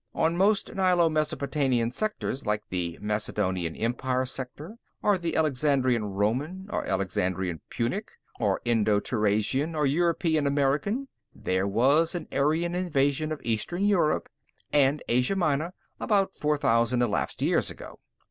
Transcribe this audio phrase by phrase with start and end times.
[0.15, 6.83] "On most Nilo Mesopotamian sectors, like the Macedonian Empire Sector, or the Alexandrian Roman or
[6.87, 8.09] Alexandrian Punic
[8.39, 14.27] or Indo Turanian or Europo American, there was an Aryan invasion of Eastern Europe
[14.73, 17.99] and Asia Minor about four thousand elapsed years ago.